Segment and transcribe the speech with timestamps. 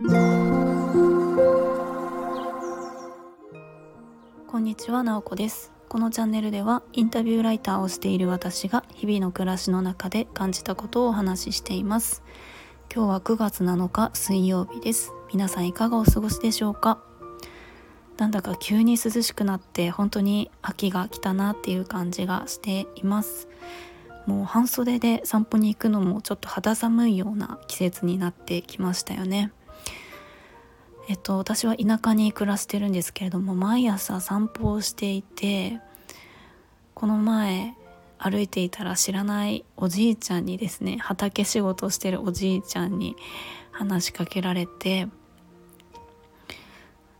[0.00, 0.06] こ
[4.58, 5.72] んにちは、なおこです。
[5.88, 12.22] このチャンネルではインタビューライターをしている私が日々の暮らしの中で感じたことをお話ししています。
[12.94, 15.12] 今日は9月7日水曜日です。
[15.32, 17.02] 皆さんいかがお過ごしでしょうか？
[18.18, 23.48] なんだか急に涼しくなって本当に秋が来たなっていう感じがしています。
[24.26, 29.50] もう半袖で散歩に行くのもちょっと肌寒いような季節になってきましたよね。
[31.08, 35.80] えっと、私は田舎に暮らしてるんですけれども毎朝散歩をしていて
[36.92, 37.74] この前
[38.18, 43.16] 歩いていたら知らないおじいちゃんにですね畑仕事してるおじいちゃんに
[43.70, 45.08] 話しかけられて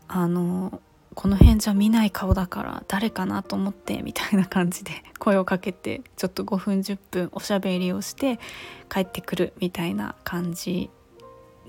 [0.07, 0.81] あの
[1.15, 8.39] この辺じゃ見ない顔だから誰かなと思ってみたいな感じで声をかけてちょっと5分10分おしゃべりをして
[8.87, 10.89] 帰ってくるみたいな感じ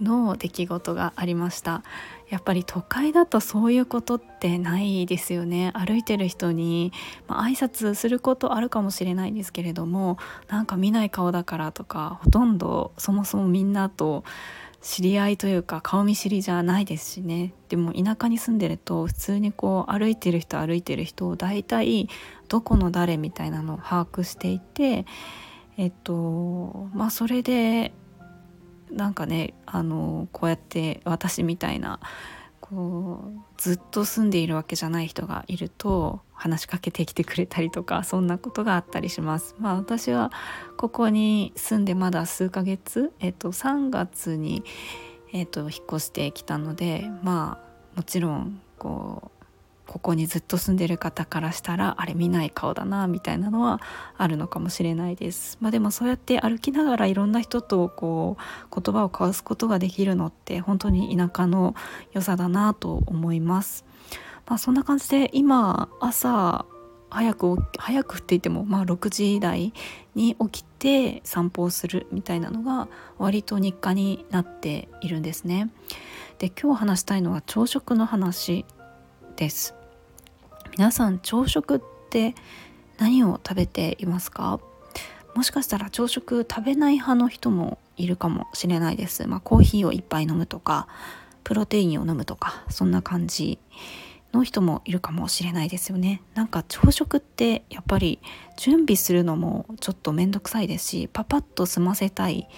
[0.00, 1.82] の出来事がありました。
[2.28, 5.72] やっぱり都会だとそういうことってないですよね。
[5.74, 6.92] 歩いてる人に、
[7.26, 10.16] まあ、挨拶することあるかもしれないですけれども
[10.48, 14.22] なんか見ない顔だからとかほとんどそもそもみんなと
[14.80, 17.52] 知り合いというか顔見知りじゃないですしね。
[17.68, 22.08] でも田舎に住んでると普通にこう歩いてる人歩いてる人を大体
[22.48, 25.04] どこの誰みたいなのを把握していて
[25.76, 27.92] えっとまあそれで
[28.90, 32.00] なんかねあのこうやって私みたいな
[32.60, 39.56] こうずっと住んでいるわけじゃない人がいると話しかけてきてくれたりとかそんなことがあったりします。
[39.58, 40.30] まあ私は
[40.76, 44.64] ここに住んでまだ数ヶ月、えっと、3月に、
[45.32, 47.58] えっと、引っ越してきたのでま
[47.94, 49.39] あもちろんこう
[49.90, 53.80] ここにずっと住んでる方からしたらあれ見ない顔だなみたいなのは
[54.16, 55.58] あるのかもしれないです。
[55.60, 61.74] まあ、でもそうやって歩きながらいろんな人とこう言葉を交わすことができるのって本当に田舎の
[62.12, 63.84] 良さだなと思います。
[64.46, 66.66] まあ、そんな感じで今朝
[67.10, 69.72] 早く早くって言ってもまあ6時台
[70.14, 72.86] に起きて散歩をするみたいなのが
[73.18, 75.68] 割と日課になっているんですね。
[76.38, 78.64] で今日話したいのは朝食の話
[79.34, 79.79] です。
[80.72, 82.34] 皆さん朝食って
[82.98, 84.60] 何を食べていますか？
[85.34, 89.26] もしかしたら朝食食べない派の人もいるかもしれないです。
[89.26, 90.88] まあ、コーヒーを一杯飲むとか
[91.44, 93.58] プロテインを飲むとかそんな感じ
[94.32, 96.22] の人もいるかもしれないですよね。
[96.34, 98.20] なんか朝食ってやっぱり
[98.56, 102.48] 準備するのもちょっと面倒くさいですしパパッと済ませたい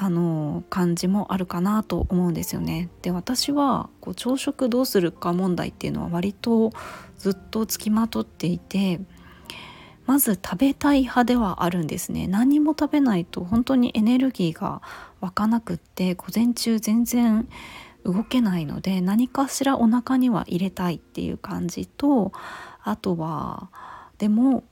[0.00, 2.88] あの感じもあるかなと思うんですよね。
[3.02, 6.72] で私はこう朝食どうするか問題っていうのは割と
[7.18, 9.00] ずっとつきまとっていて
[10.06, 12.28] まず食べたい派ではあるんですね。
[12.28, 14.82] 何も食べないと本当にエネルギーが
[15.20, 17.48] 湧かなくって午前中全然
[18.04, 22.32] 動けないので何かしらお腹には入れたいっていう感じと
[22.84, 23.68] あとは
[24.18, 24.64] でも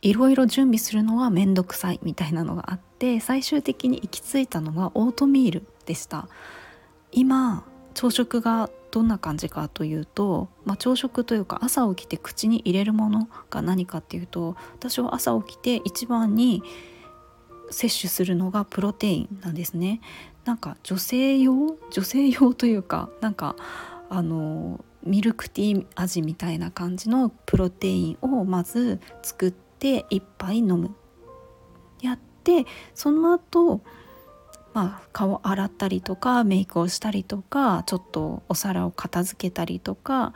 [0.00, 6.28] いろいろ準備するのは面倒くさいみたいなのがあって最終的に行き着いたのがオートミールでした。
[7.10, 7.64] 今
[7.94, 16.62] 朝食がどんな感じかというと、まあ、朝食というか朝起きて口に入れるものが何かっていうと私は朝起きて一番に
[17.70, 20.00] 摂取するのがプロテインなんですね。
[20.44, 21.76] なんか女性用？
[21.90, 23.56] 女性用というかなんか
[24.08, 30.94] あのミルクティー味みたいな感じのプロテインをまず作って1杯飲む
[32.02, 33.80] やってその後
[34.74, 40.32] まあ顔洗ったりとかメイクをしたりとかちょっとお皿を片付けたりとか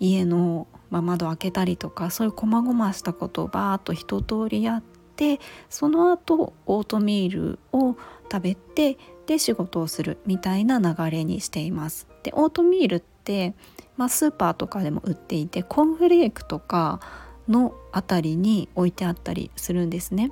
[0.00, 4.82] 家の、まあ、窓開けたりとかそういう細々したことをバーッと一通りやっ
[5.16, 7.96] てその後オートミールを
[8.30, 8.96] 食べて
[9.26, 12.06] で仕事をするみたいな流れにしています。
[12.22, 13.54] でオートミールって、
[13.96, 17.00] まあ、スーパーとかでも売っていてコーンフレークとか
[17.48, 20.30] のあたりに置いてあったりするんですね。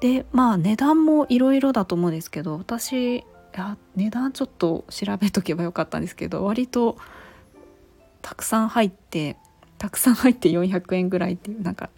[0.00, 3.24] でまあ値段もいろいろだと思うんですけど私
[3.96, 6.96] 値段ちょっと調べとけばよかったんですけど割と
[8.20, 9.36] たくさん入って
[9.78, 11.90] たくさん入って400円ぐらいっていうなんか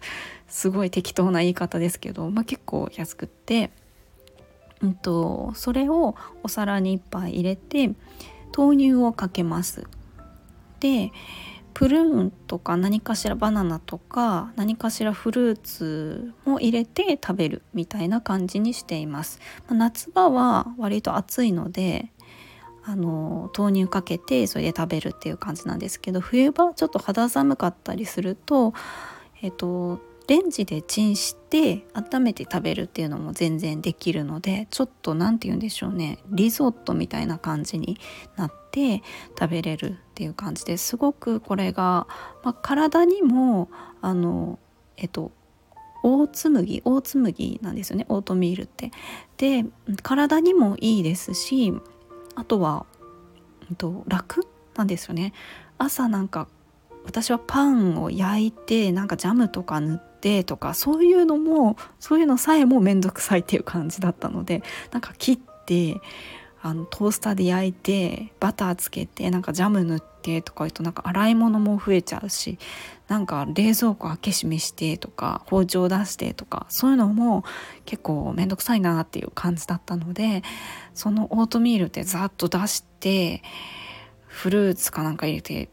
[0.47, 3.71] すごい適当な言い方ですけど、まあ、結構安くって、
[4.81, 7.91] うんと、それをお皿に1杯入れて
[8.57, 9.85] 豆乳をかけます。
[10.79, 11.11] で
[11.77, 19.39] プルーンとか何かしらバナナとか何かしらフルーツも入れて食べるみたいな感じにしています。
[19.67, 22.11] まあ、夏場は割と暑いので
[22.83, 28.73] あの豆乳かけてそれで食べるっていう感じなんですけど冬場ちょっと肌寒かったりすると、
[29.43, 37.97] えっと、レンジでチンして温めて食べるっていうのも全然できるのでちょっと何て言うんでしょうねリゾットみたいな感じに
[38.35, 39.03] なって
[39.39, 42.07] 食べれるっていう感じですごくこれが、
[42.43, 43.69] まあ、体にも
[44.01, 44.59] あの
[44.97, 45.31] えっと
[46.03, 48.91] オーツ麦オーツ麦なんですよねオートミールって。
[49.37, 49.65] で
[50.03, 51.73] 体にもいいですし
[52.35, 52.85] あとは、
[53.69, 55.33] えっと、楽なんですよね。
[55.77, 56.47] 朝なんか
[57.05, 66.01] 私はパンを焼いてなんかジャムとか塗ってとかそういうのもそういうのさえも面倒くさいっていう感じだったのでなんか切って
[66.61, 72.59] あのトースターで焼いてバターつけてなんかジャム塗ってとか言うとなんか洗い物も増えちゃうし
[73.07, 77.45] なんか冷蔵庫開け閉めしてとか包丁出してとかそういうのも
[77.85, 80.43] 結構面倒くさいなっていう感じだったので
[80.93, 83.43] そのオートミールってざっと出して
[84.25, 85.69] フルーツかなんか入れて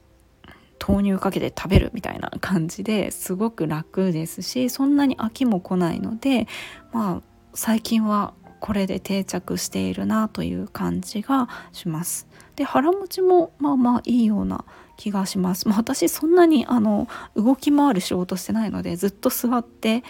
[0.86, 6.46] 豆乳かけて食べるみたいな感じですごく楽ですしそんなに飽きも来ないので
[6.92, 7.22] まあ
[7.54, 12.26] 最近はこれで定着しているなという感じがします。
[12.56, 14.64] で腹持ちもまあまあいいような
[14.96, 15.68] 気がします。
[15.68, 20.04] まあ、私そんなにあの動き回る仕事してないのでずっと座って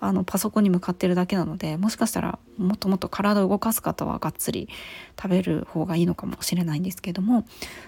[0.00, 4.68] あのパソコンに向かってるだけなのでもしかしたらもっともっと体を動かす方はがっつり
[5.20, 7.44] 食べる方がいいのかもしれないんですけども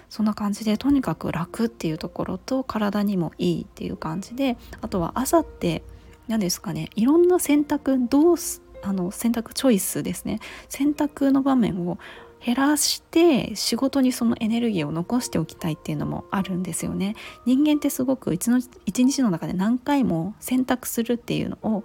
[0.09, 5.83] そんな感じでとにかく楽っていうところと体にもいいっていう感じであとは朝って
[6.27, 8.35] 何ですかねいろんな選択どう
[8.83, 11.97] あの選択チョイスですね選択の場面を
[12.43, 17.15] 減らして仕事にそのエネルギーを残しておきたいっていうのもあるんですよね。
[17.45, 21.83] 人間ってすごく一日の中で何回も選択するっていうのを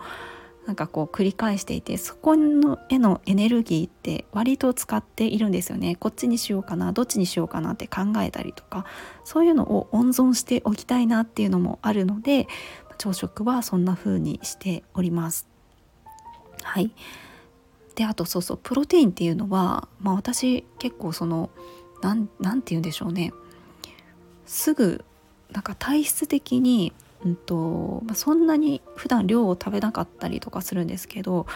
[0.66, 5.94] なんかこう繰り返していてそこのへのエネルギーって割と使っているんですよね。
[5.94, 8.84] こっちにしようかなどっちにしようかなって考えたりとか
[9.24, 12.48] そういうのを温存しておきたいなっていうのもあるので
[12.98, 15.46] 朝食はそんな風にしております。
[16.62, 16.90] はい。
[17.96, 21.50] であとそうそうプロテインっていうのは、まあ、私結構その
[22.02, 23.32] 何て言うんでしょうね。
[24.44, 25.04] すぐ
[25.50, 26.92] なんか体質的に、
[27.24, 31.46] うんとまあ、そんなに普段量を食べなかったりとかするんですけど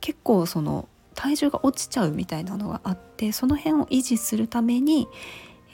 [0.00, 5.08] 結構その体重が落ちちゃうみたいなのがあってその辺を維持するために、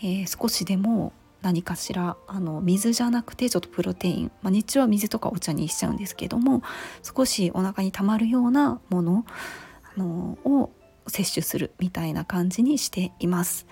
[0.02, 6.62] えー、少しでも何かしらあの水じゃなくてちょっとプロテイン、まあ、日中は水とかお茶にしちゃうんですけども
[7.02, 9.24] 少しお腹にたまるようなもの
[9.96, 10.70] のを
[11.06, 13.66] 摂取するみたいな感じにしています。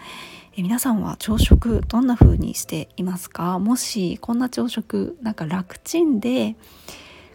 [0.56, 3.58] え皆さんは朝食どんな風にしていますか？
[3.58, 6.54] もしこんな朝食なんか楽ちんで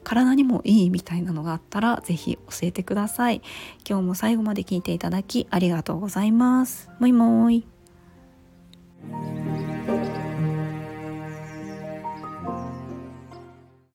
[0.03, 3.41] 体にもいいみたいなのがあったら是非教えてください。
[3.87, 6.89] 今日も最後まで聞いていただきありがとうございます。
[6.99, 7.67] もいもーい。